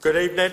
[0.00, 0.52] Good evening.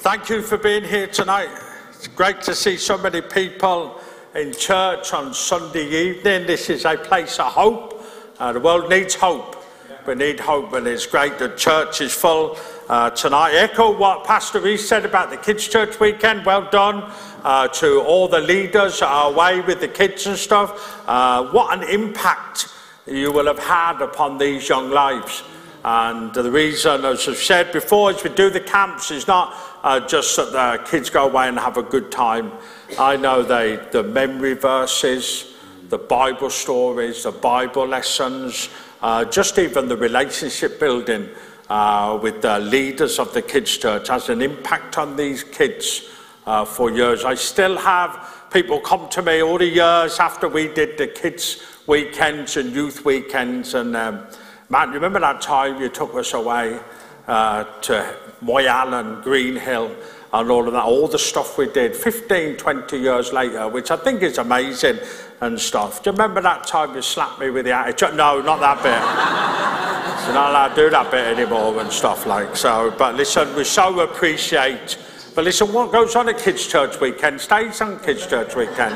[0.00, 1.48] Thank you for being here tonight.
[1.94, 3.98] It's great to see so many people
[4.34, 6.46] in church on Sunday evening.
[6.46, 8.04] This is a place of hope.
[8.38, 9.64] Uh, the world needs hope.
[10.06, 12.58] We need hope, and it's great that church is full
[12.90, 13.54] uh, tonight.
[13.54, 16.44] Echo what Pastor Reese said about the Kids' Church weekend.
[16.44, 17.10] Well done
[17.44, 21.02] uh, to all the leaders away with the kids and stuff.
[21.08, 22.68] Uh, what an impact
[23.06, 25.42] you will have had upon these young lives.
[25.90, 30.06] And the reason, as I've said before, is we do the camps is not uh,
[30.06, 32.52] just that the kids go away and have a good time.
[32.98, 35.54] I know they, the memory verses,
[35.88, 38.68] the Bible stories, the Bible lessons,
[39.00, 41.30] uh, just even the relationship building
[41.70, 46.10] uh, with the leaders of the kids' church has an impact on these kids
[46.44, 47.24] uh, for years.
[47.24, 51.62] I still have people come to me all the years after we did the kids'
[51.86, 54.26] weekends and youth weekends and um,
[54.70, 56.78] Matt, remember that time you took us away
[57.26, 58.14] uh, to
[58.44, 59.94] Moyallon Green Hill
[60.30, 63.96] and all of that, all the stuff we did 15, 20 years later, which I
[63.96, 64.98] think is amazing
[65.40, 66.02] and stuff.
[66.02, 68.14] Do you remember that time you slapped me with the attitude?
[68.14, 70.24] No, not that bit.
[70.26, 72.94] You're not allowed to do that bit anymore and stuff like so.
[72.98, 74.98] But listen, we so appreciate.
[75.34, 78.94] But listen, what goes on at Kids Church Weekend stays on Kids Church Weekend.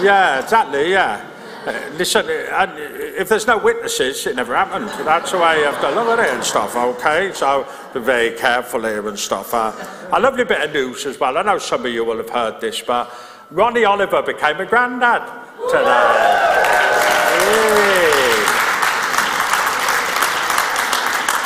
[0.00, 1.28] Yeah, exactly, yeah.
[1.64, 4.88] Uh, listen, uh, if there's no witnesses, it never happened.
[5.06, 7.32] That's the way you have to look at it and stuff, okay?
[7.32, 9.54] So be very careful here and stuff.
[9.54, 9.72] Uh,
[10.10, 11.38] a lovely bit of news as well.
[11.38, 13.14] I know some of you will have heard this, but
[13.52, 15.22] Ronnie Oliver became a granddad
[15.70, 16.42] today.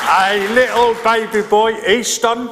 [0.09, 2.49] A little baby boy, Easton,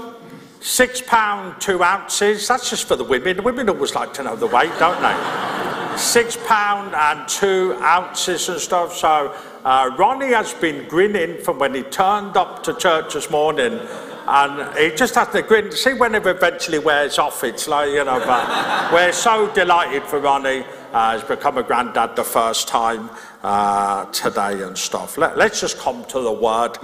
[0.61, 2.47] six pound two ounces.
[2.47, 3.39] That's just for the women.
[3.39, 5.64] The women always like to know the weight, don't they?
[5.97, 8.97] Six pound and two ounces and stuff.
[8.97, 13.81] So uh, Ronnie has been grinning from when he turned up to church this morning.
[14.27, 15.71] And he just has to grin.
[15.71, 20.03] To see when it eventually wears off, it's like, you know, but we're so delighted
[20.05, 20.65] for Ronnie.
[20.93, 23.11] Uh, he's become a granddad the first time
[23.43, 25.19] uh, today and stuff.
[25.19, 26.79] Let, let's just come to the word.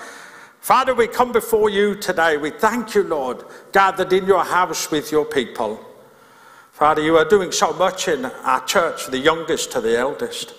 [0.60, 2.36] Father, we come before you today.
[2.36, 3.42] We thank you, Lord,
[3.72, 5.82] gathered in your house with your people.
[6.80, 10.54] Father, you are doing so much in our church, the youngest to the eldest.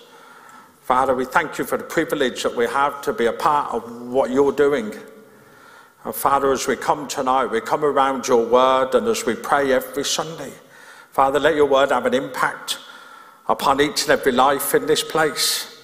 [0.82, 4.06] Father, we thank you for the privilege that we have to be a part of
[4.06, 4.94] what you're doing.
[6.04, 9.72] And Father, as we come tonight, we come around your word and as we pray
[9.72, 10.52] every Sunday,
[11.10, 12.78] Father, let your word have an impact
[13.48, 15.82] upon each and every life in this place.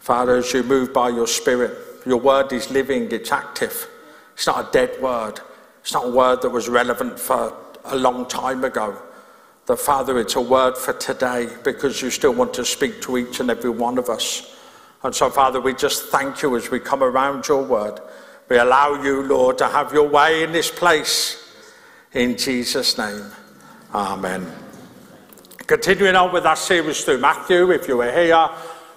[0.00, 3.86] Father, as you move by your spirit, your word is living, it's active.
[4.34, 5.38] It's not a dead word.
[5.82, 9.00] It's not a word that was relevant for a long time ago.
[9.66, 13.38] That, Father, it's a word for today because you still want to speak to each
[13.38, 14.56] and every one of us.
[15.04, 18.00] And so, Father, we just thank you as we come around your word.
[18.48, 21.38] We allow you, Lord, to have your way in this place.
[22.12, 23.24] In Jesus' name,
[23.94, 24.50] Amen.
[25.66, 28.48] Continuing on with our series through Matthew, if you were here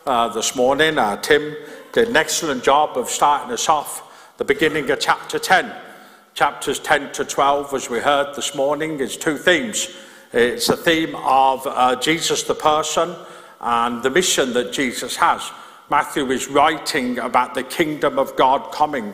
[0.05, 1.55] uh, this morning, uh, Tim
[1.93, 5.73] did an excellent job of starting us off the beginning of chapter 10.
[6.33, 9.95] Chapters 10 to 12, as we heard this morning, is two themes
[10.37, 13.15] it's a theme of uh, Jesus the person
[13.61, 15.49] and the mission that Jesus has.
[15.89, 19.13] Matthew is writing about the kingdom of God coming.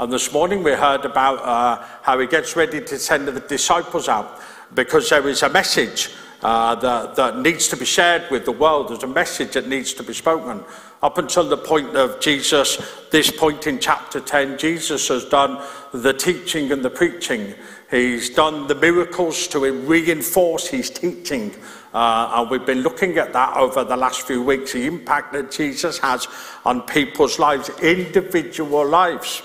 [0.00, 4.08] And this morning we heard about uh, how he gets ready to send the disciples
[4.08, 4.40] out
[4.74, 6.10] because there is a message
[6.42, 8.88] uh, that, that needs to be shared with the world.
[8.88, 10.64] There's a message that needs to be spoken.
[11.00, 12.78] Up until the point of Jesus,
[13.10, 17.54] this point in chapter 10, Jesus has done the teaching and the preaching.
[17.90, 21.54] He's done the miracles to reinforce his teaching.
[21.94, 25.50] Uh, and we've been looking at that over the last few weeks, the impact that
[25.50, 26.26] Jesus has
[26.64, 29.42] on people's lives, individual lives.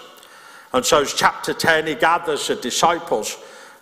[0.73, 3.37] And so, chapter 10, he gathers the disciples,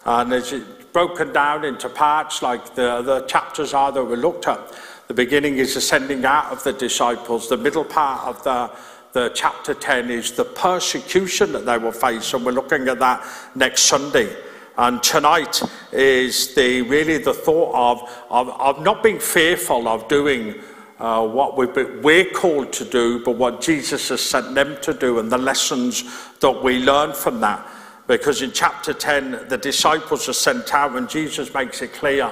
[0.06, 0.54] and it's
[0.92, 4.60] broken down into parts like the other chapters are that we looked at.
[5.08, 8.72] The beginning is the sending out of the disciples, the middle part of the
[9.12, 13.26] the chapter 10 is the persecution that they will face, and we're looking at that
[13.56, 14.36] next Sunday.
[14.80, 15.62] And tonight
[15.92, 20.56] is the really the thought of, of, of not being fearful of doing
[21.00, 21.66] uh, what we
[22.00, 26.06] we're called to do, but what Jesus has sent them to do, and the lessons
[26.40, 27.68] that we learn from that.
[28.08, 32.32] Because in chapter 10, the disciples are sent out, and Jesus makes it clear.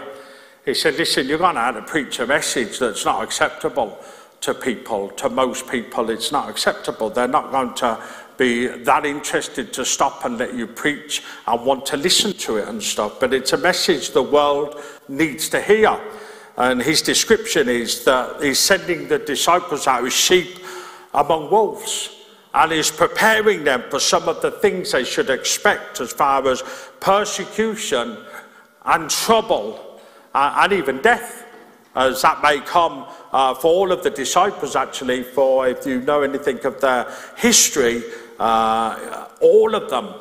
[0.64, 3.98] He said, Listen, you're going to have to preach a message that's not acceptable
[4.40, 6.10] to people, to most people.
[6.10, 7.10] It's not acceptable.
[7.10, 8.02] They're not going to
[8.38, 12.68] be that interested to stop and let you preach and want to listen to it
[12.68, 13.20] and stuff.
[13.20, 16.00] But it's a message the world needs to hear.
[16.58, 20.60] And his description is that he's sending the disciples out as sheep
[21.14, 22.14] among wolves.
[22.54, 26.64] and is preparing them for some of the things they should expect as far as
[27.00, 28.18] persecution
[28.86, 30.00] and trouble
[30.34, 31.46] uh, and even death,
[31.96, 36.22] as that may come uh, for all of the disciples, actually, for if you know
[36.22, 38.02] anything of their history,
[38.40, 40.14] all of them,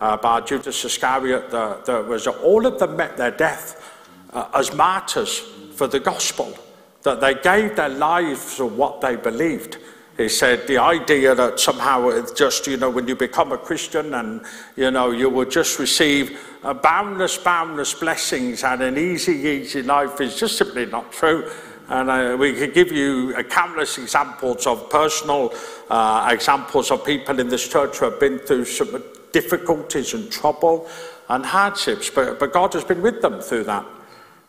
[0.00, 3.98] uh, by Judas Iscariot, the, the, was all of them met their death
[4.32, 5.38] uh, as martyrs
[5.74, 6.58] for the gospel,
[7.02, 9.78] that they gave their lives for what they believed.
[10.16, 14.14] He said the idea that somehow it's just, you know, when you become a Christian
[14.14, 14.42] and,
[14.76, 20.20] you know, you will just receive uh, boundless, boundless blessings and an easy, easy life
[20.20, 21.50] is just simply not true.
[21.92, 25.52] And uh, we could give you uh, countless examples of personal
[25.90, 30.88] uh, examples of people in this church who have been through some difficulties and trouble
[31.28, 33.84] and hardships, but, but God has been with them through that.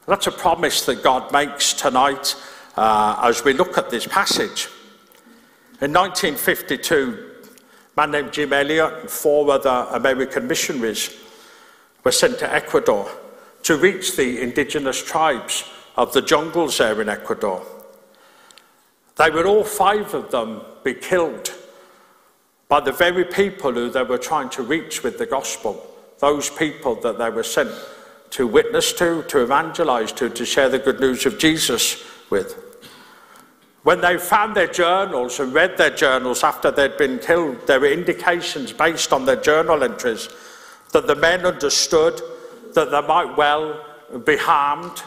[0.07, 2.33] That's a promise that God makes tonight
[2.77, 4.69] uh, as we look at this passage.
[5.81, 7.29] In 1952,
[7.97, 11.13] a man named Jim Elliot and four other American missionaries
[12.05, 13.11] were sent to Ecuador
[13.63, 17.65] to reach the indigenous tribes of the jungles there in Ecuador.
[19.15, 21.53] They would all five of them be killed
[22.67, 25.85] by the very people who they were trying to reach with the gospel,
[26.19, 27.71] those people that they were sent
[28.31, 32.59] to witness to, to evangelize to, to share the good news of Jesus with.
[33.83, 37.91] When they found their journals and read their journals after they'd been killed, there were
[37.91, 40.29] indications based on their journal entries
[40.93, 42.19] that the men understood
[42.73, 43.85] that they might well
[44.25, 45.03] be harmed,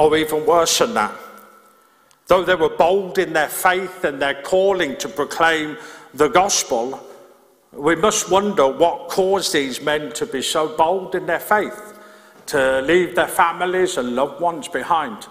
[0.00, 1.12] or even worse than that.
[2.26, 5.76] Though they were bold in their faith and their calling to proclaim
[6.14, 7.06] the gospel,
[7.72, 11.98] we must wonder what caused these men to be so bold in their faith,
[12.46, 15.28] to leave their families and loved ones behind,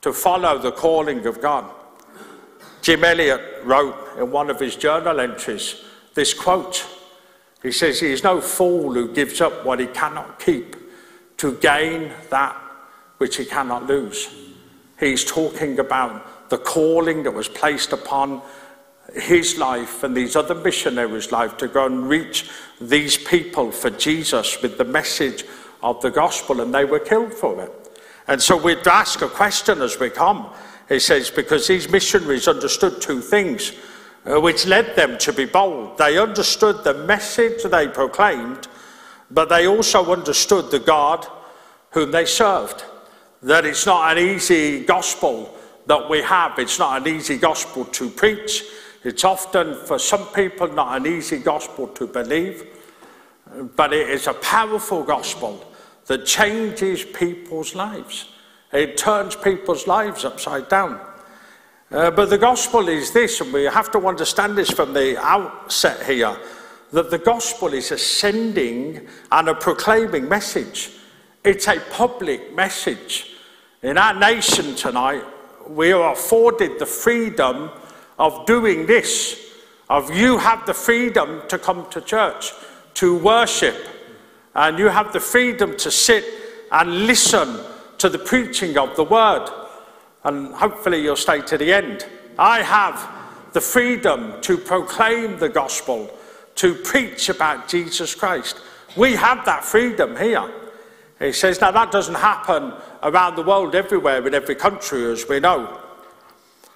[0.00, 1.64] to follow the calling of God.
[2.82, 6.84] Jim Elliot wrote in one of his journal entries this quote.
[7.62, 10.74] He says, He is no fool who gives up what he cannot keep
[11.36, 12.67] to gain that
[13.18, 14.28] which he cannot lose.
[14.98, 18.42] He's talking about the calling that was placed upon
[19.14, 22.50] his life and these other missionaries' life to go and reach
[22.80, 25.44] these people for Jesus with the message
[25.82, 28.00] of the gospel, and they were killed for it.
[28.26, 30.50] And so we'd ask a question as we come
[30.88, 33.72] he says, because these missionaries understood two things
[34.24, 35.98] uh, which led them to be bold.
[35.98, 38.68] They understood the message they proclaimed,
[39.30, 41.26] but they also understood the God
[41.90, 42.84] whom they served.
[43.42, 45.54] That it's not an easy gospel
[45.86, 48.64] that we have, it's not an easy gospel to preach.
[49.04, 52.66] It's often, for some people, not an easy gospel to believe,
[53.76, 55.64] but it is a powerful gospel
[56.06, 58.30] that changes people's lives.
[58.72, 61.00] It turns people's lives upside down.
[61.90, 66.04] Uh, but the gospel is this, and we have to understand this from the outset
[66.04, 66.36] here
[66.92, 70.97] that the gospel is a sending and a proclaiming message.
[71.48, 73.30] It's a public message.
[73.82, 75.24] In our nation tonight,
[75.66, 77.70] we are afforded the freedom
[78.18, 79.50] of doing this,
[79.88, 82.52] of you have the freedom to come to church,
[83.00, 83.74] to worship,
[84.54, 86.22] and you have the freedom to sit
[86.70, 87.58] and listen
[87.96, 89.48] to the preaching of the word.
[90.24, 92.06] And hopefully you'll stay to the end.
[92.38, 93.08] I have
[93.54, 96.14] the freedom to proclaim the gospel,
[96.56, 98.60] to preach about Jesus Christ.
[98.98, 100.46] We have that freedom here.
[101.18, 105.40] He says, now that doesn't happen around the world everywhere in every country, as we
[105.40, 105.80] know.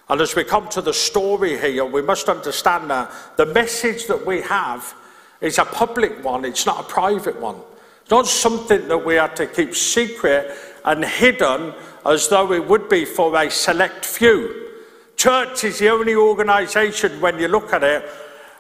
[0.09, 4.27] And as we come to the story here, we must understand that the message that
[4.27, 4.95] we have
[5.41, 7.57] is a public one, it's not a private one.
[8.03, 11.73] It's not something that we are to keep secret and hidden
[12.05, 14.71] as though it would be for a select few.
[15.17, 18.05] Church is the only organisation, when you look at it,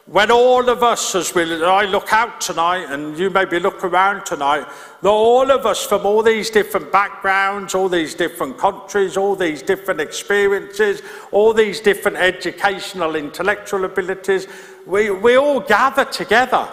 [0.06, 4.26] when all of us, as we, I look out tonight, and you maybe look around
[4.26, 4.66] tonight,
[5.00, 9.62] that all of us from all these different backgrounds, all these different countries, all these
[9.62, 14.48] different experiences, all these different educational, intellectual abilities,
[14.86, 16.68] we, we all gather together.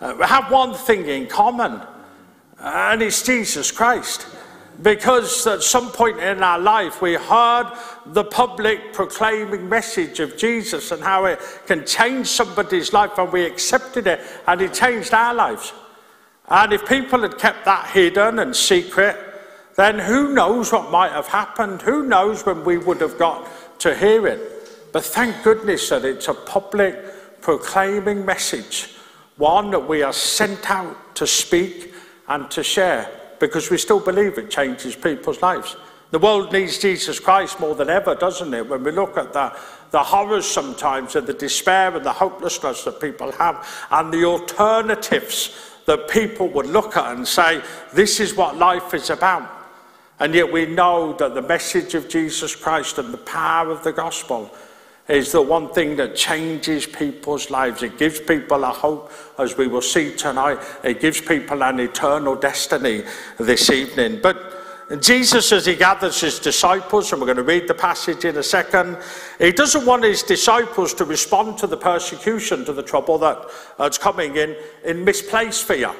[0.00, 1.80] Uh, we have one thing in common,
[2.58, 4.26] and it's Jesus Christ
[4.82, 7.70] because at some point in our life we heard
[8.06, 13.44] the public proclaiming message of Jesus and how it can change somebody's life and we
[13.44, 15.72] accepted it and it changed our lives.
[16.48, 19.16] And if people had kept that hidden and secret,
[19.76, 21.82] then who knows what might have happened?
[21.82, 23.48] Who knows when we would have got
[23.80, 24.92] to hear it?
[24.92, 28.94] But thank goodness that it's a public proclaiming message,
[29.36, 31.94] one that we are sent out to speak
[32.28, 35.74] and to share because we still believe it changes people's lives.
[36.10, 38.68] The world needs Jesus Christ more than ever, doesn't it?
[38.68, 39.56] When we look at the,
[39.90, 45.56] the horrors sometimes and the despair and the hopelessness that people have and the alternatives
[45.86, 47.62] that people would look at and say,
[47.94, 49.50] this is what life is about.
[50.18, 53.92] And yet we know that the message of Jesus Christ and the power of the
[53.92, 54.50] gospel
[55.10, 57.82] is the one thing that changes people's lives.
[57.82, 60.58] It gives people a hope, as we will see tonight.
[60.84, 63.02] It gives people an eternal destiny
[63.38, 64.20] this evening.
[64.22, 68.36] But Jesus, as he gathers his disciples, and we're going to read the passage in
[68.36, 68.98] a second,
[69.38, 74.36] he doesn't want his disciples to respond to the persecution, to the trouble that's coming
[74.36, 75.92] in, in misplaced fear.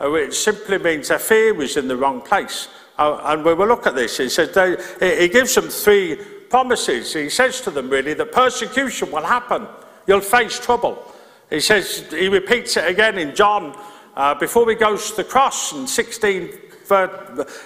[0.00, 2.68] Uh, it simply means their fear is in the wrong place.
[2.98, 4.18] Uh, and we will look at this.
[4.18, 6.18] He says they, he gives them three
[6.56, 7.12] promises.
[7.12, 9.66] He says to them really that persecution will happen.
[10.06, 11.12] You'll face trouble.
[11.50, 13.78] He says he repeats it again in John
[14.16, 16.48] uh, before he goes to the cross in 16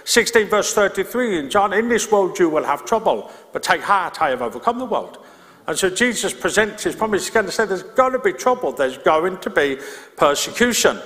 [0.04, 4.20] 16 verse 33 in John, in this world you will have trouble, but take heart,
[4.20, 5.24] I have overcome the world.
[5.68, 7.26] And so Jesus presents his promise.
[7.26, 9.78] He's going to say there's going to be trouble, there's going to be
[10.16, 10.98] persecution.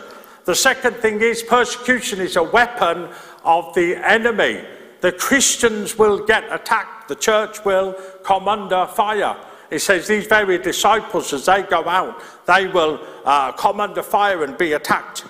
[0.47, 3.11] The second thing is persecution is a weapon
[3.45, 4.65] of the enemy.
[5.03, 9.37] The Christians will get attacked, the church will come under fire.
[9.71, 14.45] He says these very disciples, as they go out, they will uh, come under fire
[14.45, 15.25] and be attacked.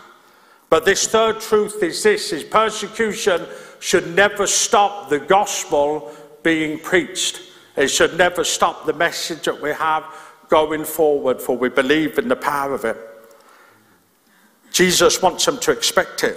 [0.71, 3.47] But this third truth is this, is persecution
[3.81, 6.12] should never stop the gospel
[6.43, 7.43] being preached.
[7.76, 10.04] It should never stop the message that we have
[10.49, 12.97] going forward, for we believe in the power of it.
[14.73, 16.37] Jesus wants them to expect it,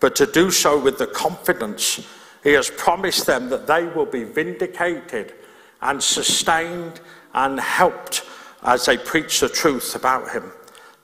[0.00, 2.06] but to do so with the confidence
[2.42, 5.34] he has promised them that they will be vindicated
[5.80, 7.00] and sustained
[7.34, 8.24] and helped
[8.62, 10.52] as they preach the truth about him.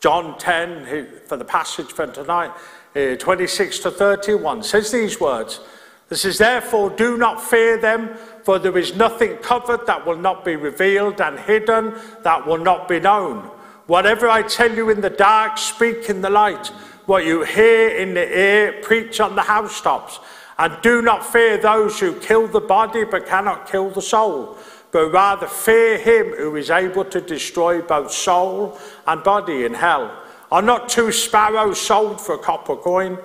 [0.00, 2.50] John 10, for the passage for tonight,
[2.94, 5.60] uh, 26 to 31, says these words.
[6.08, 10.44] This is therefore, do not fear them, for there is nothing covered that will not
[10.44, 13.50] be revealed, and hidden that will not be known.
[13.86, 16.68] Whatever I tell you in the dark, speak in the light.
[17.06, 20.20] What you hear in the ear, preach on the housetops.
[20.58, 24.58] And do not fear those who kill the body but cannot kill the soul
[24.94, 30.22] but rather fear him who is able to destroy both soul and body in hell.
[30.52, 33.18] Are not two sparrows sold for a copper coin?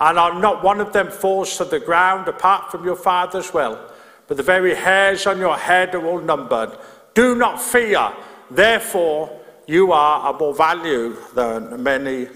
[0.00, 3.78] And are not one of them falls to the ground apart from your father's will?
[4.26, 6.76] But the very hairs on your head are all numbered.
[7.14, 8.12] Do not fear,
[8.50, 12.26] therefore you are of more value than many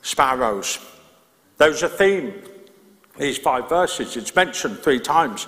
[0.00, 0.78] sparrows.
[1.58, 2.32] There's a theme,
[3.18, 4.16] these five verses.
[4.16, 5.46] It's mentioned three times.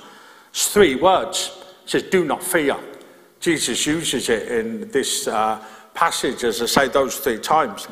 [0.50, 1.62] It's three words.
[1.84, 2.76] It says, do not fear.
[3.40, 5.62] Jesus uses it in this uh,
[5.94, 7.86] passage, as I say, those three times.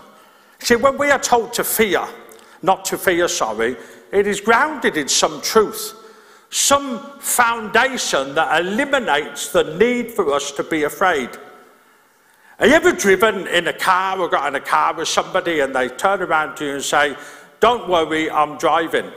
[0.61, 2.07] See, when we are told to fear,
[2.63, 3.77] not to fear, sorry,
[4.13, 5.95] it is grounded in some truth,
[6.51, 11.31] some foundation that eliminates the need for us to be afraid.
[12.59, 15.75] Have you ever driven in a car or got in a car with somebody and
[15.75, 17.17] they turn around to you and say,
[17.59, 19.11] Don't worry, I'm driving?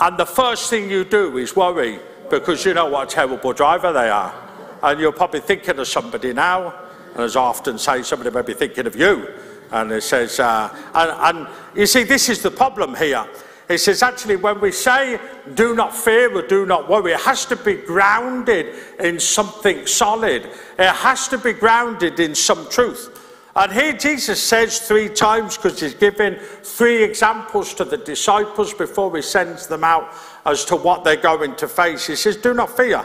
[0.00, 1.98] And the first thing you do is worry
[2.30, 4.34] because you know what a terrible driver they are.
[4.82, 6.72] And you're probably thinking of somebody now,
[7.14, 9.34] and as I often say, somebody may be thinking of you.
[9.72, 13.26] And it says, uh, and, and you see, this is the problem here.
[13.68, 15.20] It says, actually, when we say
[15.54, 20.44] do not fear or do not worry, it has to be grounded in something solid.
[20.78, 23.17] It has to be grounded in some truth.
[23.58, 29.16] And here Jesus says three times, because he's giving three examples to the disciples before
[29.16, 30.14] he sends them out
[30.46, 32.06] as to what they're going to face.
[32.06, 33.04] He says, Do not fear.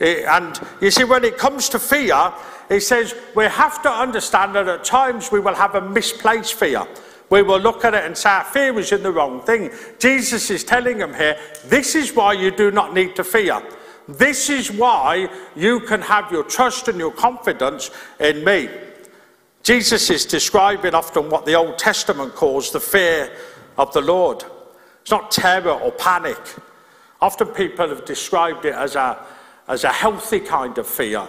[0.00, 2.32] And you see, when it comes to fear,
[2.70, 6.86] he says we have to understand that at times we will have a misplaced fear.
[7.28, 9.70] We will look at it and say our fear is in the wrong thing.
[9.98, 13.62] Jesus is telling them here, this is why you do not need to fear.
[14.08, 18.70] This is why you can have your trust and your confidence in me.
[19.64, 23.34] Jesus is describing often what the Old Testament calls the fear
[23.78, 24.44] of the Lord.
[25.00, 26.38] It's not terror or panic.
[27.22, 29.24] Often people have described it as a,
[29.66, 31.26] as a healthy kind of fear,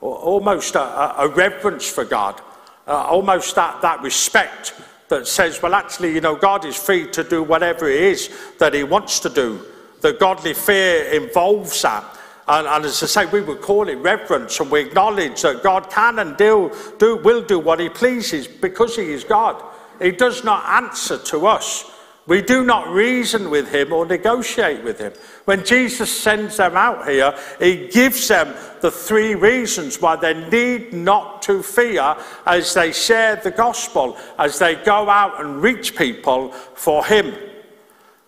[0.00, 2.40] almost a, a reverence for God,
[2.86, 4.72] uh, almost that, that respect
[5.08, 8.72] that says, well, actually, you know, God is free to do whatever it is that
[8.72, 9.60] he wants to do.
[10.00, 12.13] The godly fear involves that.
[12.46, 15.88] And, and, as I say, we would call it reverence, and we acknowledge that God
[15.90, 19.62] can and do, do, will do what He pleases because He is God.
[20.00, 21.90] He does not answer to us.
[22.26, 25.12] We do not reason with Him or negotiate with Him.
[25.44, 30.92] When Jesus sends them out here, He gives them the three reasons why they need
[30.92, 36.50] not to fear as they share the gospel, as they go out and reach people
[36.52, 37.34] for Him.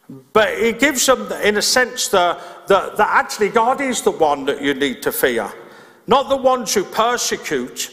[0.08, 4.74] But he gives them, in a sense, that actually God is the one that you
[4.74, 5.52] need to fear,
[6.06, 7.92] not the ones who persecute.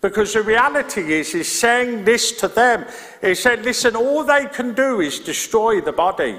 [0.00, 2.84] Because the reality is, he's saying this to them.
[3.22, 6.38] He said, listen, all they can do is destroy the body.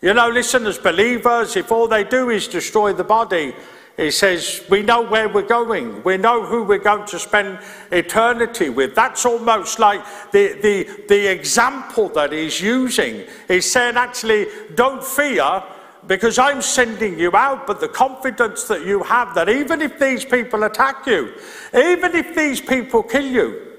[0.00, 3.52] You know, listen, as believers, if all they do is destroy the body,
[3.96, 6.02] he says, we know where we're going.
[6.02, 7.60] We know who we're going to spend
[7.92, 8.94] eternity with.
[8.94, 13.24] That's almost like the, the, the example that he's using.
[13.46, 15.62] He's saying, actually, don't fear
[16.08, 20.24] because I'm sending you out, but the confidence that you have that even if these
[20.24, 21.32] people attack you,
[21.72, 23.74] even if these people kill you,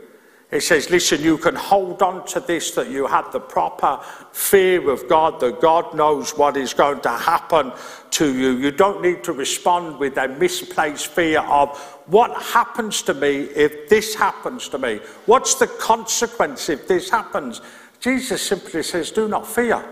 [0.52, 4.00] it says, listen, you can hold on to this, that you have the proper
[4.32, 7.74] fear of God, that God knows what is going to happen
[8.16, 8.58] to you.
[8.58, 13.90] You don't need to respond with a misplaced fear of what happens to me if
[13.90, 15.00] this happens to me?
[15.26, 17.62] What's the consequence if this happens?
[18.00, 19.84] Jesus simply says, do not fear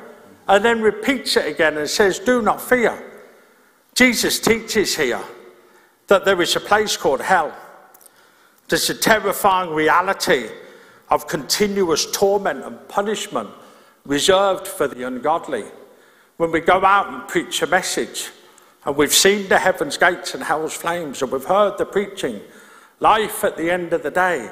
[0.48, 3.12] and then repeats it again and says, Do not fear.
[3.96, 5.22] Jesus teaches here
[6.08, 7.56] that there is a place called hell.
[8.68, 10.50] There's a terrifying reality
[11.10, 13.50] of continuous torment and punishment
[14.06, 15.66] reserved for the ungodly.
[16.44, 18.30] When we go out and preach a message,
[18.84, 22.42] and we've seen the heaven's gates and hell's flames, and we've heard the preaching,
[23.00, 24.52] life at the end of the day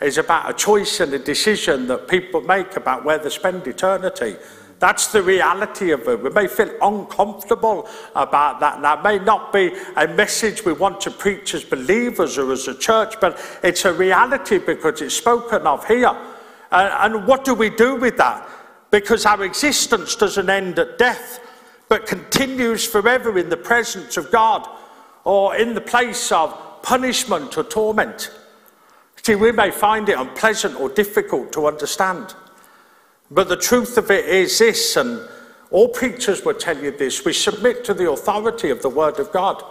[0.00, 4.36] is about a choice and a decision that people make about where they spend eternity.
[4.78, 6.22] That's the reality of it.
[6.22, 8.80] We may feel uncomfortable about that.
[8.80, 12.78] That may not be a message we want to preach as believers or as a
[12.78, 16.16] church, but it's a reality because it's spoken of here.
[16.70, 18.48] And, and what do we do with that?
[18.92, 21.40] Because our existence doesn't end at death,
[21.88, 24.68] but continues forever in the presence of God
[25.24, 28.30] or in the place of punishment or torment.
[29.22, 32.34] See, we may find it unpleasant or difficult to understand.
[33.30, 35.26] But the truth of it is this, and
[35.70, 39.32] all preachers will tell you this we submit to the authority of the Word of
[39.32, 39.62] God.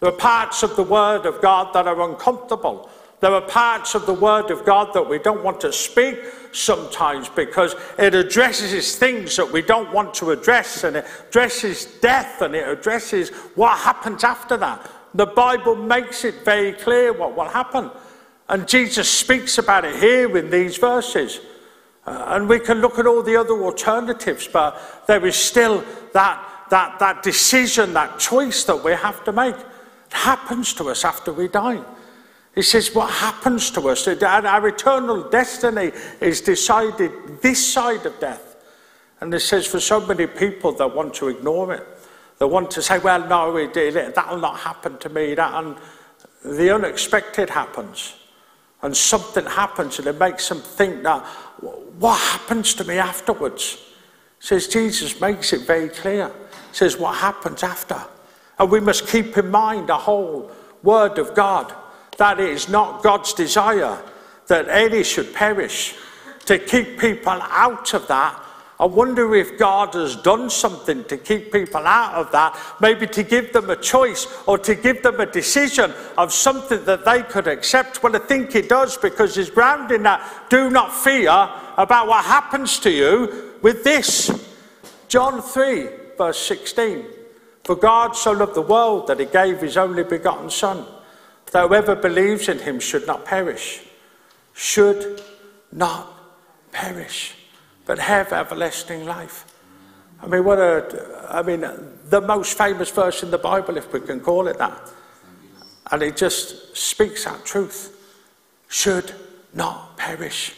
[0.00, 2.90] There are parts of the Word of God that are uncomfortable.
[3.20, 6.18] There are parts of the Word of God that we don't want to speak
[6.52, 12.42] sometimes because it addresses things that we don't want to address, and it addresses death
[12.42, 14.88] and it addresses what happens after that.
[15.14, 17.90] The Bible makes it very clear what will happen.
[18.48, 21.40] And Jesus speaks about it here in these verses.
[22.06, 26.66] Uh, and we can look at all the other alternatives, but there is still that,
[26.70, 29.56] that, that decision, that choice that we have to make.
[29.56, 31.82] It happens to us after we die.
[32.58, 34.08] He says, What happens to us?
[34.08, 38.56] Our eternal destiny is decided this side of death.
[39.20, 41.86] And he says, for so many people that want to ignore it,
[42.40, 45.36] they want to say, Well, no, it, it, that'll not happen to me.
[45.36, 45.76] That, and
[46.44, 48.16] the unexpected happens.
[48.82, 51.24] And something happens, and it makes them think that
[52.00, 53.78] what happens to me afterwards?
[54.40, 56.32] Says Jesus makes it very clear.
[56.72, 58.02] Says what happens after.
[58.58, 60.50] And we must keep in mind the whole
[60.82, 61.72] word of God
[62.18, 63.98] that it is not God's desire
[64.46, 65.94] that any should perish.
[66.46, 68.42] To keep people out of that
[68.80, 73.24] I wonder if God has done something to keep people out of that, maybe to
[73.24, 77.48] give them a choice or to give them a decision of something that they could
[77.48, 78.00] accept.
[78.04, 81.30] Well, I think He does because He's grounding that do not fear
[81.76, 84.30] about what happens to you with this.
[85.08, 87.04] John 3, verse 16.
[87.64, 90.86] For God so loved the world that He gave His only begotten Son,
[91.52, 93.80] that whoever believes in Him should not perish.
[94.54, 95.22] Should
[95.72, 96.12] not
[96.72, 97.34] perish
[97.88, 99.46] but have everlasting life.
[100.22, 101.64] I mean, what a, I mean,
[102.04, 104.78] the most famous verse in the Bible, if we can call it that.
[105.90, 107.96] And it just speaks that truth.
[108.68, 109.14] Should
[109.54, 110.54] not perish.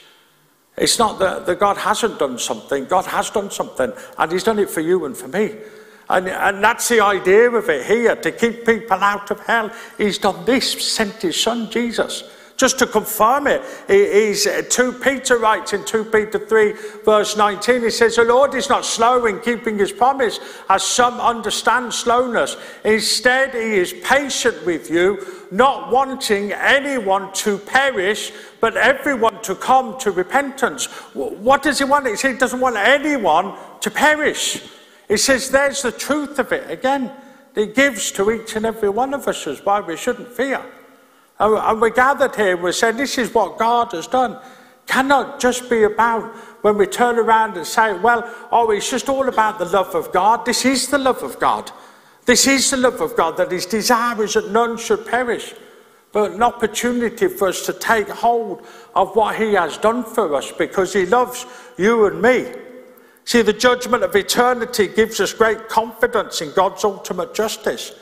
[0.76, 4.58] It's not that, that God hasn't done something, God has done something, and He's done
[4.58, 5.54] it for you and for me.
[6.10, 9.70] And, and that's the idea of it here to keep people out of hell.
[9.96, 12.24] He's done this, sent His Son Jesus
[12.60, 16.74] just to confirm it, he's, uh, 2 Peter writes in 2 Peter 3,
[17.06, 21.18] verse 19, he says, The Lord is not slow in keeping his promise, as some
[21.20, 22.58] understand slowness.
[22.84, 29.98] Instead, he is patient with you, not wanting anyone to perish, but everyone to come
[30.00, 30.84] to repentance.
[31.14, 32.08] What does he want?
[32.08, 34.60] He he doesn't want anyone to perish.
[35.10, 37.10] He says there's the truth of it again.
[37.56, 40.64] He gives to each and every one of us as why we shouldn't fear.
[41.40, 44.40] And we gathered here and we said, This is what God has done.
[44.86, 49.28] Cannot just be about when we turn around and say, Well, oh, it's just all
[49.28, 50.46] about the love of God.
[50.46, 51.72] This is the love of God.
[52.24, 55.54] This is the love of God that His desire is that none should perish,
[56.12, 60.52] but an opportunity for us to take hold of what He has done for us
[60.52, 61.46] because He loves
[61.76, 62.69] you and me.
[63.24, 67.92] See, the judgment of eternity gives us great confidence in God's ultimate justice.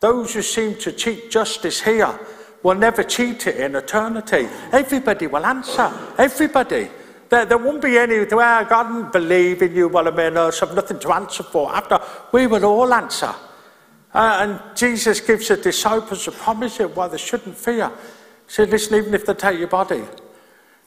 [0.00, 2.18] Those who seem to cheat justice here
[2.62, 4.48] will never cheat it in eternity.
[4.72, 5.92] Everybody will answer.
[6.18, 6.88] Everybody.
[7.28, 10.44] There, there won't be any, well, God didn't believe in you, well, I mean, I
[10.44, 11.74] have nothing to answer for.
[11.74, 11.98] After,
[12.32, 13.34] we will all answer.
[14.12, 17.88] Uh, and Jesus gives the disciples a promise of why they shouldn't fear.
[17.88, 20.04] He said, listen, even if they take your body, he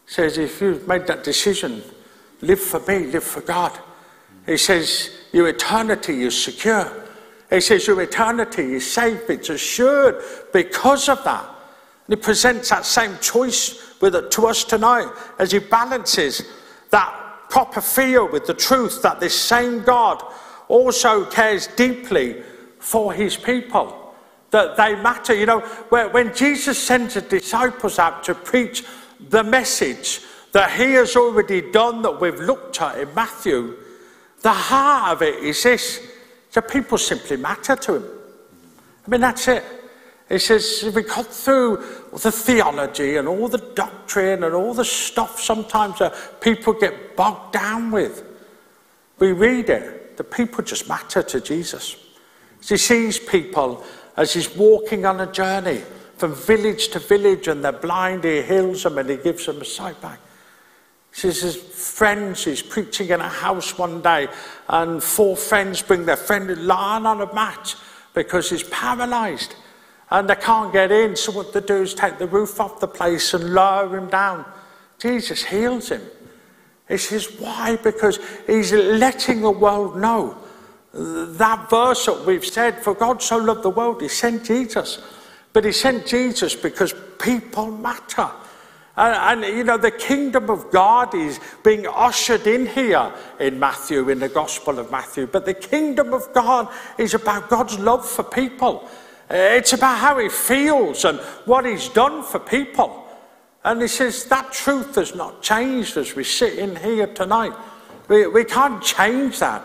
[0.06, 1.84] says, if you've made that decision,
[2.42, 3.78] live for me, live for God.
[4.46, 7.06] He says, your eternity is secure.
[7.50, 10.22] He says, your eternity is safe, it's assured
[10.54, 11.46] because of that.
[12.08, 16.44] And he presents that same choice with it to us tonight as he balances
[16.92, 17.14] that
[17.50, 20.24] proper fear with the truth that this same God
[20.68, 22.42] also cares deeply
[22.80, 24.14] for his people,
[24.52, 25.34] that they matter.
[25.34, 28.86] You know, when Jesus sends the disciples out to preach
[29.30, 30.22] the message
[30.58, 33.78] that he has already done, that we've looked at in Matthew,
[34.42, 36.02] the heart of it is this
[36.52, 38.06] that people simply matter to him.
[39.06, 39.64] I mean, that's it.
[40.28, 44.84] He says, if we got through the theology and all the doctrine and all the
[44.84, 48.24] stuff sometimes that people get bogged down with.
[49.20, 51.98] We read it, the people just matter to Jesus.
[52.68, 53.84] He sees people
[54.16, 55.84] as he's walking on a journey
[56.18, 59.66] from village to village and they're blind, he heals them and he gives them a
[59.66, 60.20] sight back.
[61.18, 64.28] He says his friends, he's preaching in a house one day
[64.70, 67.76] and four friends bring their friend lying on a mat
[68.14, 69.56] because he's paralyzed
[70.12, 71.16] and they can't get in.
[71.16, 74.46] So what they do is take the roof off the place and lower him down.
[75.00, 76.04] Jesus heals him.
[76.88, 77.78] He says, why?
[77.78, 80.38] Because he's letting the world know
[80.94, 85.00] that verse that we've said, for God so loved the world, he sent Jesus.
[85.52, 88.30] But he sent Jesus because people matter.
[88.98, 94.10] And, and, you know, the kingdom of God is being ushered in here in Matthew,
[94.10, 95.28] in the Gospel of Matthew.
[95.28, 98.90] But the kingdom of God is about God's love for people.
[99.30, 103.06] It's about how he feels and what he's done for people.
[103.64, 107.54] And he says that truth has not changed as we sit in here tonight.
[108.08, 109.64] We, we can't change that.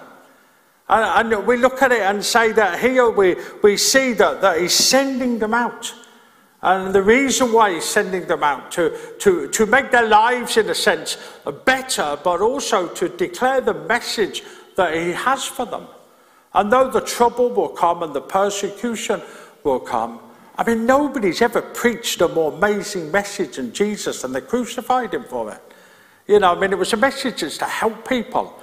[0.89, 4.61] And, and we look at it and say that here we, we see that, that
[4.61, 5.95] he's sending them out.
[6.63, 10.71] And the reason why he's sending them out to, to, to make their lives, in
[10.71, 11.17] a sense,
[11.65, 14.45] better, but also to declare the message
[14.77, 15.89] that he has for them.
[16.55, 19.21] And though the trouble will come and the persecution
[19.65, 20.21] will come.
[20.57, 25.25] I mean, nobody's ever preached a more amazing message than Jesus, and they crucified him
[25.25, 25.61] for it.
[26.29, 28.61] You know, I mean, it was a message that's to help people.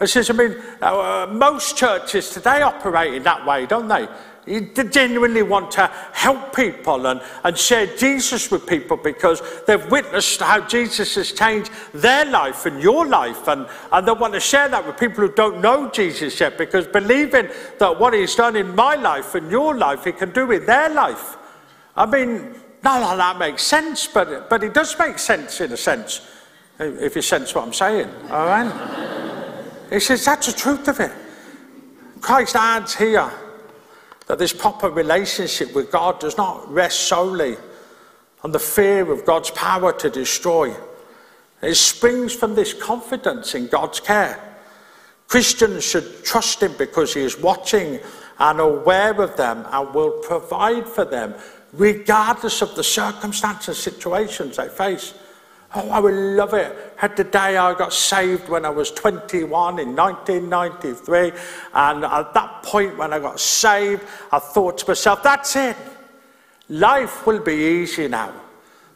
[0.00, 4.06] It says, I mean, uh, most churches today operate in that way, don't they?
[4.48, 10.40] You genuinely want to help people and, and share Jesus with people because they've witnessed
[10.40, 13.46] how Jesus has changed their life and your life.
[13.46, 16.86] And, and they want to share that with people who don't know Jesus yet because
[16.86, 20.64] believing that what he's done in my life and your life, he can do in
[20.64, 21.36] their life.
[21.94, 25.76] I mean, none of that makes sense, but, but it does make sense in a
[25.76, 26.26] sense,
[26.78, 28.08] if you sense what I'm saying.
[28.30, 29.18] All right?
[29.90, 31.12] he says that's the truth of it.
[32.20, 33.30] Christ adds here
[34.28, 37.56] that this proper relationship with God does not rest solely
[38.44, 40.74] on the fear of God's power to destroy.
[41.62, 44.38] It springs from this confidence in God's care.
[45.26, 48.00] Christians should trust Him because He is watching
[48.38, 51.34] and aware of them and will provide for them
[51.72, 55.14] regardless of the circumstances and situations they face.
[55.74, 56.94] Oh, I would love it.
[56.96, 61.32] Had the day I got saved when I was 21 in 1993.
[61.74, 64.02] And at that point, when I got saved,
[64.32, 65.76] I thought to myself, that's it.
[66.70, 68.32] Life will be easy now.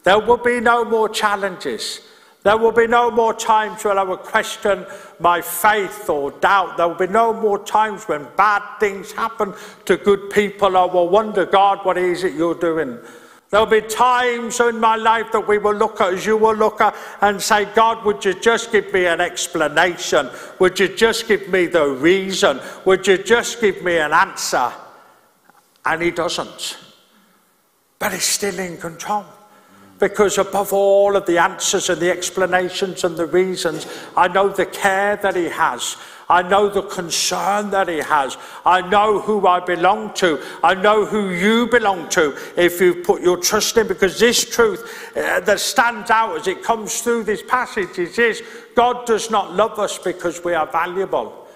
[0.03, 2.01] There will be no more challenges.
[2.43, 4.85] There will be no more times when I will question
[5.21, 6.77] my faith or doubt.
[6.77, 9.55] There will be no more times when bad things happen
[9.85, 10.77] to good people.
[10.77, 12.99] I will wonder, God, what is it you're doing?
[13.53, 16.81] There'll be times in my life that we will look at, as you will look
[16.81, 20.31] at, and say, God, would you just give me an explanation?
[20.59, 22.61] Would you just give me the reason?
[22.87, 24.73] Would you just give me an answer?
[25.85, 26.79] And he doesn't.
[27.99, 29.27] But he's still in control.
[30.03, 33.87] Because above all of the answers and the explanations and the reasons,
[34.17, 35.97] I know the care that he has
[36.33, 38.39] I know the concern that he has.
[38.65, 40.43] I know who I belong to.
[40.65, 43.87] I know who you belong to if you put your trust in.
[43.87, 48.43] Because this truth uh, that stands out as it comes through this passage is this
[48.75, 51.47] God does not love us because we are valuable.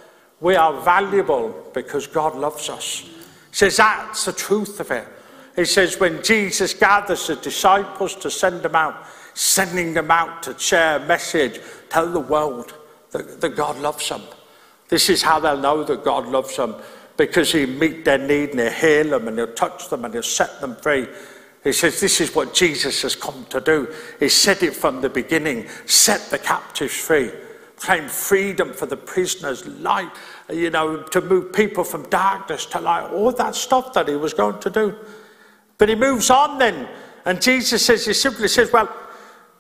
[0.41, 3.01] We are valuable because God loves us.
[3.01, 5.09] He says that's the truth of it.
[5.57, 10.59] He says when Jesus gathers the disciples to send them out, sending them out to
[10.59, 12.75] share a message, tell the world
[13.11, 14.23] that, that God loves them.
[14.89, 16.77] This is how they'll know that God loves them
[17.17, 20.23] because He'll meet their need and He'll heal them and He'll touch them and He'll
[20.23, 21.09] set them free.
[21.65, 23.93] He says, This is what Jesus has come to do.
[24.21, 27.33] He said it from the beginning set the captives free,
[27.77, 30.11] claim freedom for the prisoners, light,
[30.53, 34.35] you know, to move people from darkness to light, all that stuff that He was
[34.35, 34.95] going to do.
[35.79, 36.89] But He moves on then,
[37.25, 38.95] and Jesus says, He simply says, Well,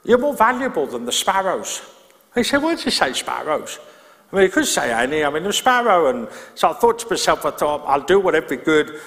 [0.04, 1.82] you're more valuable than the sparrows.
[2.34, 3.78] He said, Why did you say sparrows?
[4.32, 5.24] I mean, he could say any.
[5.24, 6.08] I mean, the sparrow.
[6.08, 9.00] And so I thought to myself, I thought, I'll do what every good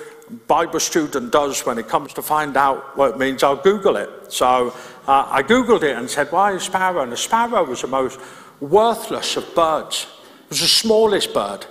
[0.47, 3.43] Bible student does when it comes to find out what it means.
[3.43, 4.31] I'll Google it.
[4.31, 4.73] So
[5.07, 7.01] uh, I Googled it and said, why a sparrow?
[7.01, 8.19] And the sparrow was the most
[8.61, 10.07] worthless of birds.
[10.43, 11.65] It was the smallest bird.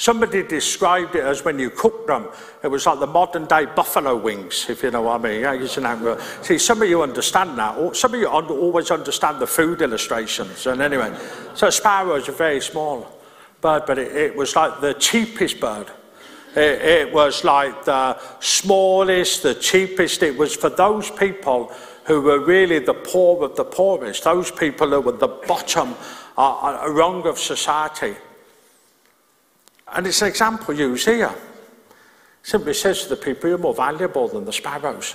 [0.00, 2.26] Somebody described it as when you cook them,
[2.62, 5.40] it was like the modern day buffalo wings, if you know what I mean.
[5.42, 7.94] Yeah, See, some of you understand that.
[7.94, 10.66] Some of you always understand the food illustrations.
[10.66, 11.14] And anyway,
[11.52, 13.12] so sparrows are very small
[13.60, 15.88] bird, but it, it was like the cheapest bird.
[16.56, 20.22] It, it was like the smallest, the cheapest.
[20.22, 24.88] It was for those people who were really the poor of the poorest, those people
[24.88, 25.94] who were the bottom
[26.38, 28.16] uh, rung of society.
[29.92, 31.34] And it's an example used here.
[32.42, 35.14] Simply says to the people, you're more valuable than the sparrows.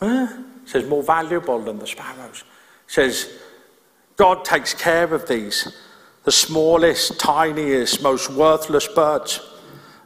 [0.00, 0.28] Huh?
[0.68, 2.44] says, more valuable than the sparrows.
[2.86, 3.32] says,
[4.16, 5.74] God takes care of these,
[6.24, 9.40] the smallest, tiniest, most worthless birds.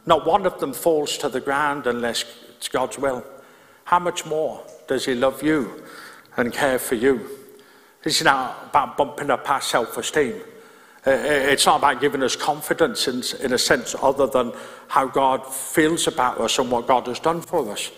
[0.05, 2.23] Not one of them falls to the ground unless
[2.55, 3.25] it's God's will.
[3.85, 5.83] How much more does He love you
[6.37, 7.29] and care for you?
[8.03, 10.41] It's not about bumping up our self esteem.
[11.05, 14.53] It's not about giving us confidence in, in a sense other than
[14.87, 17.91] how God feels about us and what God has done for us.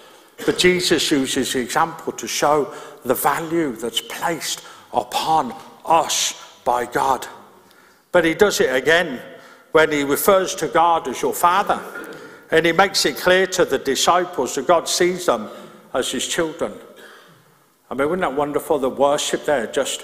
[0.45, 5.53] But Jesus uses the example to show the value that's placed upon
[5.85, 7.27] us by God.
[8.11, 9.21] But he does it again
[9.71, 11.81] when he refers to God as your Father.
[12.51, 15.49] And he makes it clear to the disciples that God sees them
[15.93, 16.73] as his children.
[17.89, 18.79] I mean, wasn't that wonderful?
[18.79, 20.03] The worship there, just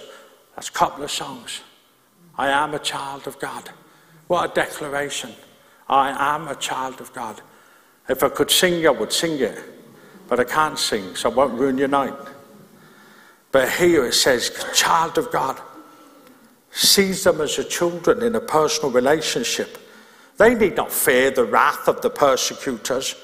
[0.56, 1.62] that's a couple of songs.
[2.38, 3.70] I am a child of God.
[4.28, 5.32] What a declaration.
[5.90, 7.42] I am a child of God.
[8.08, 9.58] If I could sing, I would sing it.
[10.28, 12.14] But I can't sing, so I won't ruin your night.
[13.52, 15.60] But here it says, child of God.
[16.72, 19.78] Sees them as your children in a personal relationship.
[20.38, 23.16] They need not fear the wrath of the persecutors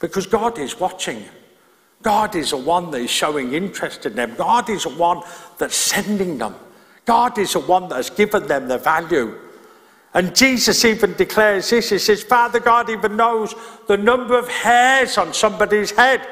[0.00, 1.24] because God is watching.
[2.02, 4.34] God is the one that is showing interest in them.
[4.34, 5.22] God is the one
[5.58, 6.54] that's sending them.
[7.10, 9.36] God is the one that has given them the value.
[10.14, 11.90] And Jesus even declares this.
[11.90, 13.52] He says, Father God even knows
[13.88, 16.24] the number of hairs on somebody's head.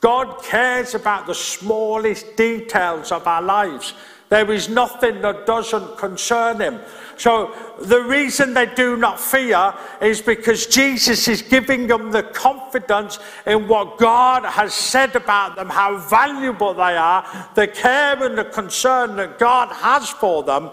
[0.00, 3.94] God cares about the smallest details of our lives.
[4.34, 6.80] There is nothing that doesn't concern him.
[7.16, 13.20] So the reason they do not fear is because Jesus is giving them the confidence
[13.46, 18.46] in what God has said about them, how valuable they are, the care and the
[18.46, 20.68] concern that God has for them.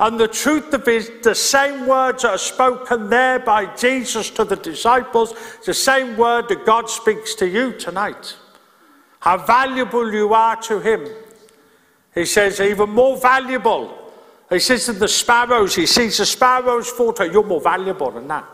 [0.00, 4.30] And the truth of it is, the same words that are spoken there by Jesus
[4.30, 5.32] to the disciples,
[5.64, 8.34] the same word that God speaks to you tonight.
[9.20, 11.06] How valuable you are to Him.
[12.16, 14.06] He says, even more valuable
[14.50, 18.44] he says to the sparrows, he sees the sparrows falter, you're more valuable than that.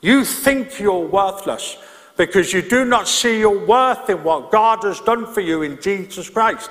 [0.00, 1.78] You think you're worthless
[2.16, 5.80] because you do not see your worth in what God has done for you in
[5.80, 6.70] Jesus Christ.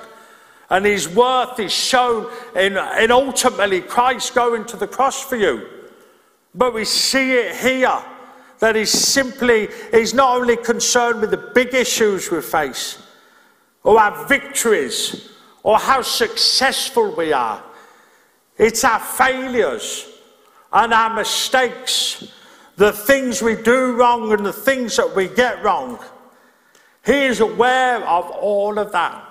[0.68, 5.68] And his worth is shown in, in ultimately Christ going to the cross for you.
[6.54, 8.02] But we see it here
[8.58, 13.02] that he's simply, he's not only concerned with the big issues we face,
[13.84, 15.30] or our victories,
[15.66, 17.60] or how successful we are.
[18.56, 20.06] It's our failures
[20.72, 22.24] and our mistakes,
[22.76, 25.98] the things we do wrong and the things that we get wrong.
[27.04, 29.28] He is aware of all of that.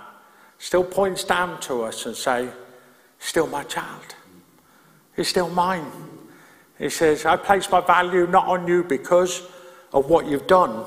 [0.57, 2.49] Still points down to us and say,
[3.17, 4.15] still my child.
[5.15, 5.89] He's still mine.
[6.77, 9.41] He says, I place my value not on you because
[9.93, 10.85] of what you've done,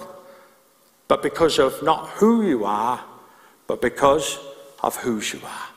[1.08, 3.02] but because of not who you are,
[3.66, 4.38] but because
[4.82, 5.68] of whose you are.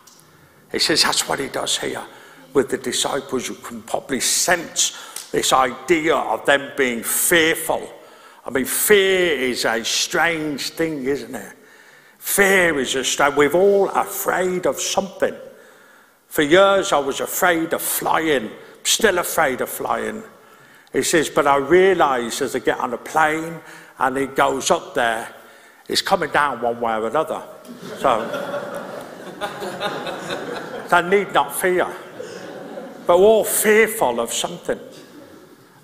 [0.72, 2.06] He says that's what he does here
[2.54, 7.90] with the disciples, you can probably sense this idea of them being fearful.
[8.46, 11.54] I mean, fear is a strange thing, isn't it?
[12.18, 13.36] Fear is a strange.
[13.36, 15.36] We're all afraid of something.
[16.28, 18.52] For years, I was afraid of flying,
[18.84, 20.24] still afraid of flying.
[20.94, 23.60] He says, but I realise as I get on a plane
[24.00, 25.34] and it goes up there,
[25.88, 27.44] it's coming down one way or another.
[27.98, 28.26] So,
[30.90, 31.88] they need not fear.
[33.06, 34.80] but we're all fearful of something.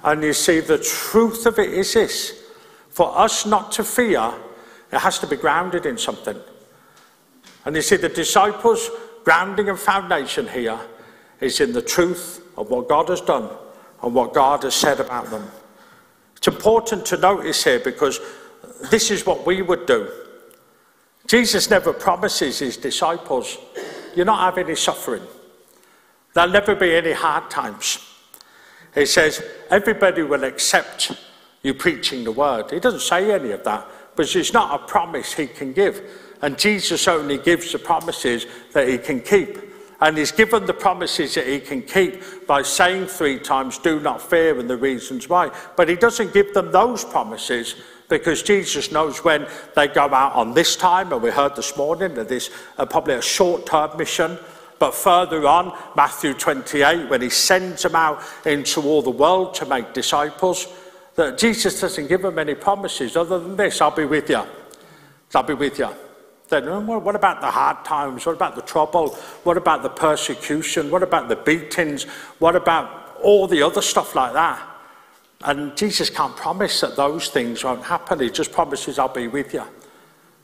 [0.04, 2.44] And you see, the truth of it is this
[2.90, 4.34] for us not to fear,
[4.92, 6.38] it has to be grounded in something.
[7.66, 8.90] And you see, the disciples'
[9.24, 10.80] grounding and foundation here
[11.42, 13.50] is in the truth of what God has done
[14.02, 15.48] and what God has said about them.
[16.38, 18.20] It's important to notice here because
[18.92, 20.12] this is what we would do.
[21.28, 23.58] Jesus never promises his disciples,
[24.16, 25.24] you're not having any suffering.
[26.34, 28.00] There'll never be any hard times.
[28.96, 31.12] He says, everybody will accept
[31.64, 32.72] you preaching the word.
[32.72, 36.02] He doesn't say any of that, but it's not a promise he can give.
[36.42, 39.58] And Jesus only gives the promises that he can keep.
[40.00, 44.22] And he's given the promises that he can keep by saying three times, Do not
[44.22, 45.52] fear, and the reasons why.
[45.76, 47.76] But he doesn't give them those promises
[48.10, 52.14] because Jesus knows when they go out on this time, and we heard this morning
[52.16, 54.38] that this uh, probably a short term mission.
[54.80, 59.66] But further on, Matthew 28, when he sends them out into all the world to
[59.66, 60.68] make disciples,
[61.16, 64.44] that Jesus doesn't give them any promises other than this I'll be with you.
[65.34, 65.90] I'll be with you.
[66.50, 68.26] Then what about the hard times?
[68.26, 69.10] What about the trouble?
[69.44, 70.90] What about the persecution?
[70.90, 72.04] What about the beatings?
[72.40, 74.67] What about all the other stuff like that?
[75.42, 78.20] And Jesus can't promise that those things won't happen.
[78.20, 79.64] He just promises, I'll be with you.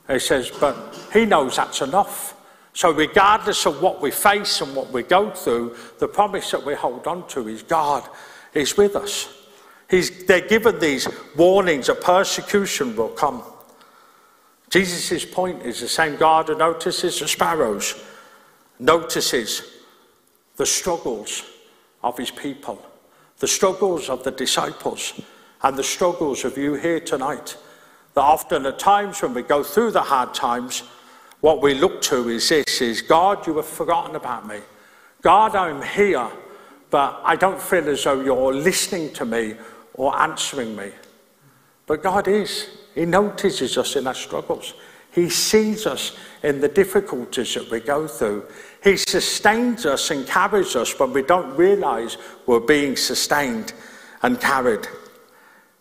[0.07, 2.35] He says, but he knows that's enough.
[2.73, 6.73] So, regardless of what we face and what we go through, the promise that we
[6.73, 8.07] hold on to is God
[8.53, 9.29] is with us.
[9.89, 13.43] He's, they're given these warnings that persecution will come.
[14.71, 18.03] Jesus' point is the same God who notices the sparrows,
[18.79, 19.61] notices
[20.55, 21.43] the struggles
[22.03, 22.83] of his people,
[23.39, 25.19] the struggles of the disciples,
[25.61, 27.57] and the struggles of you here tonight.
[28.13, 30.83] That often at times when we go through the hard times,
[31.41, 34.59] what we look to is this is God, you have forgotten about me.
[35.21, 36.29] God, I'm here,
[36.89, 39.55] but I don't feel as though you're listening to me
[39.93, 40.91] or answering me.
[41.85, 42.69] But God is.
[42.95, 44.73] He notices us in our struggles.
[45.11, 48.45] He sees us in the difficulties that we go through.
[48.83, 53.73] He sustains us and carries us when we don't realize we're being sustained
[54.21, 54.87] and carried.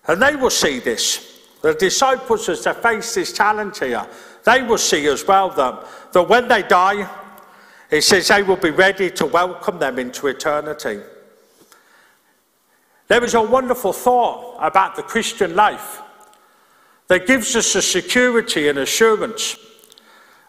[0.06, 1.40] And they will see this.
[1.62, 4.06] The disciples, as they face this challenge here,
[4.44, 7.08] they will see as well that, that when they die,
[7.90, 11.00] it says they will be ready to welcome them into eternity.
[13.08, 16.00] There is a wonderful thought about the Christian life
[17.08, 19.56] that gives us a security and assurance.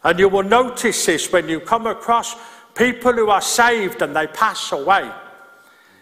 [0.03, 2.35] And you will notice this when you come across
[2.75, 5.09] people who are saved and they pass away.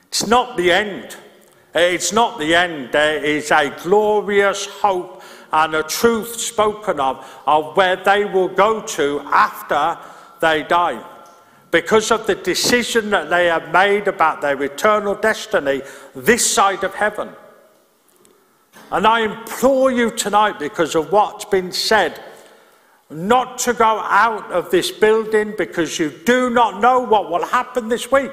[0.07, 1.15] It's not the end.
[1.73, 2.91] It's not the end.
[2.91, 5.21] There is a glorious hope
[5.53, 9.97] and a truth spoken of, of where they will go to after
[10.39, 11.05] they die
[11.71, 15.81] because of the decision that they have made about their eternal destiny
[16.13, 17.29] this side of heaven.
[18.91, 22.21] And I implore you tonight, because of what's been said,
[23.11, 27.89] not to go out of this building because you do not know what will happen
[27.89, 28.31] this week.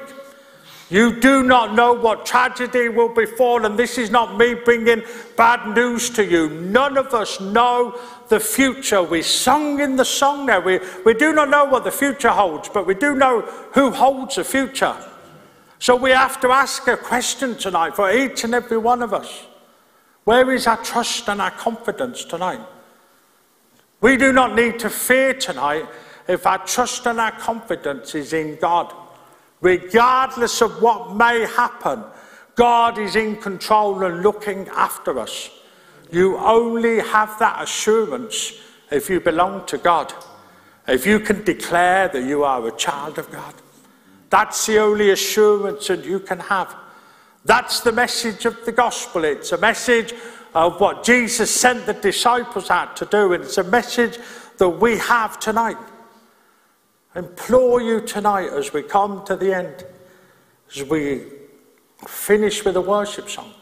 [0.89, 5.03] You do not know what tragedy will befall, and this is not me bringing
[5.37, 6.49] bad news to you.
[6.49, 9.03] None of us know the future.
[9.03, 10.61] We sung in the song there.
[10.61, 13.41] We, we do not know what the future holds, but we do know
[13.73, 14.95] who holds the future.
[15.77, 19.45] So we have to ask a question tonight for each and every one of us.
[20.23, 22.61] Where is our trust and our confidence tonight?
[24.01, 25.85] We do not need to fear tonight
[26.27, 28.93] if our trust and our confidence is in God.
[29.61, 32.03] Regardless of what may happen,
[32.55, 35.49] God is in control and looking after us.
[36.11, 38.53] You only have that assurance
[38.89, 40.13] if you belong to God.
[40.87, 43.53] If you can declare that you are a child of God.
[44.29, 46.75] That's the only assurance that you can have.
[47.45, 49.23] That's the message of the gospel.
[49.23, 50.13] It's a message
[50.53, 54.17] of what Jesus sent the disciples out to do, and it's a message
[54.57, 55.77] that we have tonight.
[57.15, 59.85] I implore you tonight as we come to the end,
[60.75, 61.23] as we
[62.07, 63.53] finish with a worship song,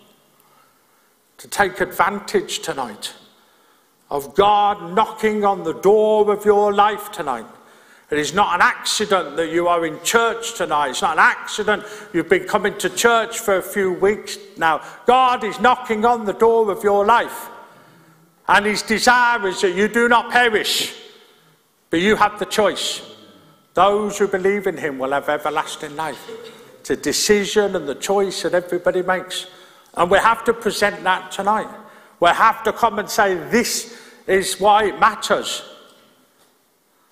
[1.38, 3.14] to take advantage tonight
[4.10, 7.46] of God knocking on the door of your life tonight.
[8.10, 10.92] It is not an accident that you are in church tonight.
[10.92, 11.84] It's not an accident
[12.14, 14.82] you've been coming to church for a few weeks now.
[15.06, 17.50] God is knocking on the door of your life.
[18.48, 20.96] And his desire is that you do not perish,
[21.90, 23.02] but you have the choice.
[23.74, 26.30] Those who believe in him will have everlasting life.
[26.80, 29.48] It's a decision and the choice that everybody makes.
[29.96, 31.68] And we have to present that tonight.
[32.22, 35.62] We have to come and say, this is why it matters.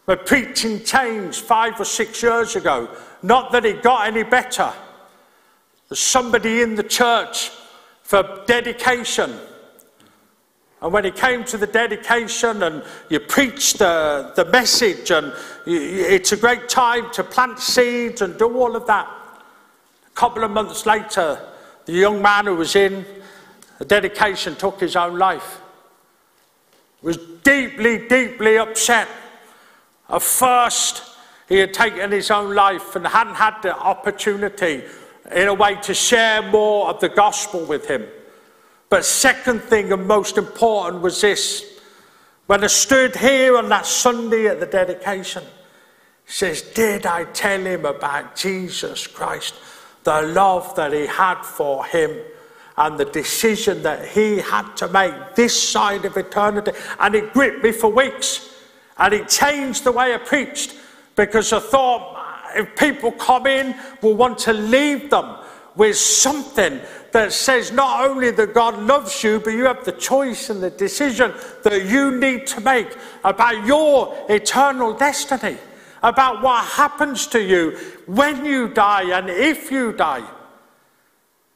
[0.05, 2.89] But preaching changed five or six years ago.
[3.23, 4.71] Not that it got any better,
[5.89, 7.51] There's somebody in the church
[8.03, 9.31] for dedication.
[10.81, 15.33] And when it came to the dedication and you preached the, the message, and
[15.65, 19.07] it's a great time to plant seeds and do all of that.
[19.07, 21.39] A couple of months later,
[21.85, 23.05] the young man who was in
[23.77, 25.61] the dedication took his own life.
[27.01, 29.07] Was deeply, deeply upset.
[30.09, 31.03] At first,
[31.47, 34.83] he had taken his own life and hadn't had the opportunity,
[35.31, 38.05] in a way, to share more of the gospel with him.
[38.89, 41.79] But second thing and most important was this.
[42.47, 45.43] When I stood here on that Sunday at the dedication,
[46.25, 49.55] he says, Did I tell him about Jesus Christ,
[50.03, 52.15] the love that he had for him,
[52.77, 56.71] and the decision that he had to make this side of eternity?
[56.99, 58.54] And it gripped me for weeks.
[58.97, 60.75] And it changed the way I preached
[61.15, 62.15] because I thought
[62.55, 65.37] if people come in, we'll want to leave them
[65.75, 66.79] with something
[67.11, 70.69] that says not only that God loves you, but you have the choice and the
[70.69, 71.33] decision
[71.63, 75.57] that you need to make about your eternal destiny,
[76.01, 80.25] about what happens to you when you die and if you die.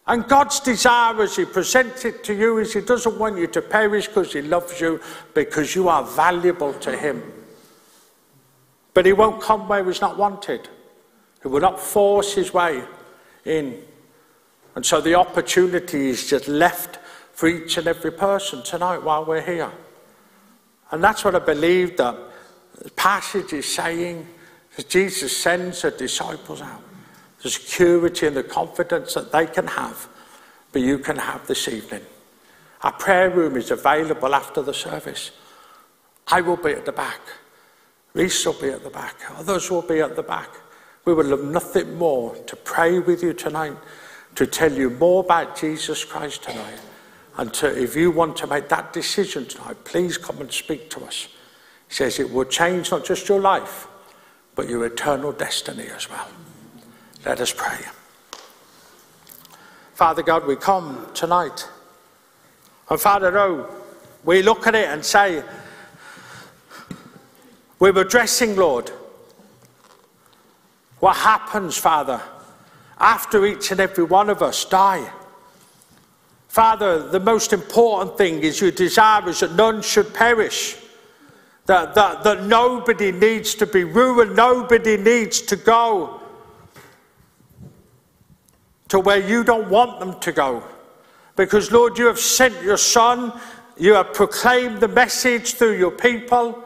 [0.09, 3.61] And God's desire as He presents it to you is He doesn't want you to
[3.61, 4.99] perish because He loves you,
[5.35, 7.21] because you are valuable to Him.
[8.95, 10.67] But He won't come where He's not wanted.
[11.43, 12.83] He will not force His way
[13.45, 13.83] in.
[14.73, 16.97] And so the opportunity is just left
[17.33, 19.71] for each and every person tonight while we're here.
[20.89, 22.17] And that's what I believe that
[22.81, 24.27] the passage is saying.
[24.75, 26.88] That Jesus sends the disciples out.
[27.41, 30.07] The security and the confidence that they can have,
[30.71, 32.01] but you can have this evening.
[32.81, 35.31] Our prayer room is available after the service.
[36.27, 37.19] I will be at the back.
[38.13, 39.15] Reese will be at the back.
[39.37, 40.49] Others will be at the back.
[41.05, 43.77] We would love nothing more to pray with you tonight
[44.35, 46.79] to tell you more about Jesus Christ tonight.
[47.37, 51.05] And to, if you want to make that decision tonight, please come and speak to
[51.05, 51.27] us.
[51.87, 53.87] He says it will change not just your life,
[54.55, 56.27] but your eternal destiny as well.
[57.25, 57.79] Let us pray.
[59.93, 61.67] Father God, we come tonight.
[62.89, 63.69] And Father, oh,
[64.23, 65.43] we look at it and say,
[67.79, 68.91] we were dressing, Lord.
[70.99, 72.21] What happens, Father?
[72.99, 75.09] after each and every one of us die.
[76.47, 80.75] Father, the most important thing is your desire is that none should perish,
[81.65, 86.18] that, that, that nobody needs to be ruined, nobody needs to go
[88.89, 90.63] to where you don't want them to go.
[91.35, 93.31] Because, Lord, you have sent your Son,
[93.77, 96.63] you have proclaimed the message through your people.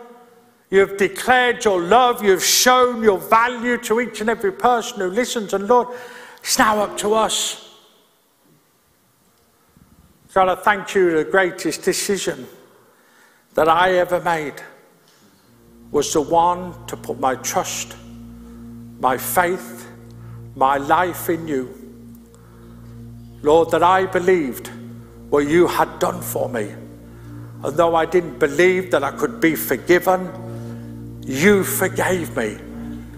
[0.71, 2.23] You have declared your love.
[2.23, 5.53] You have shown your value to each and every person who listens.
[5.53, 5.89] And Lord,
[6.39, 7.77] it's now up to us.
[10.33, 11.15] God, I thank you.
[11.15, 12.47] The greatest decision
[13.53, 14.55] that I ever made
[15.91, 17.95] was the one to put my trust,
[18.99, 19.87] my faith,
[20.55, 21.82] my life in you.
[23.43, 24.71] Lord, that I believed
[25.29, 26.73] what you had done for me.
[27.63, 32.57] And though I didn't believe that I could be forgiven, you forgave me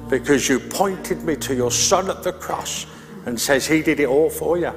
[0.10, 2.86] because you pointed me to your Son at the cross
[3.26, 4.74] and says He did it all for you.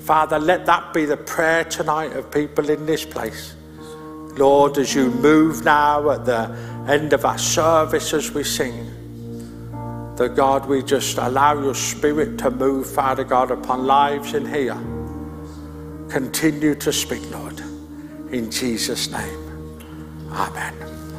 [0.00, 3.56] Father, let that be the prayer tonight of people in this place.
[4.36, 6.48] Lord, as you move now at the
[6.88, 8.95] end of our service as we sing,
[10.16, 14.78] that God, we just allow your spirit to move, Father God, upon lives in here.
[16.08, 17.60] Continue to speak, Lord,
[18.30, 19.42] in Jesus' name.
[20.32, 20.95] Amen.